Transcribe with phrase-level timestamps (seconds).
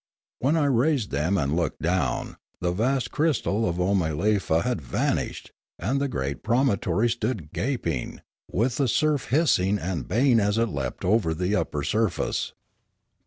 [0.39, 6.01] When I raised them and looked down, the vast crystal of Oomalefa had vanished and
[6.01, 11.05] the great promontory stood gaping, with the surf hiss ing and baying as it leapt
[11.05, 12.53] over the upper surface.